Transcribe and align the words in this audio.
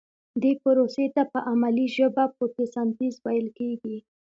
دې 0.41 0.51
پروسې 0.63 1.05
ته 1.15 1.23
په 1.31 1.39
علمي 1.49 1.87
ژبه 1.95 2.23
فتوسنتیز 2.35 3.15
ویل 3.23 3.47
کیږي 3.57 3.97